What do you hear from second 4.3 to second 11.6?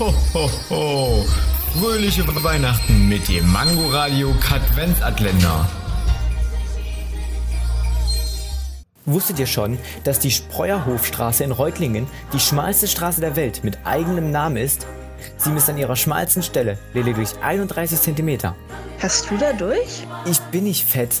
Katwenzatländer. Wusstet ihr schon, dass die Spreuerhofstraße in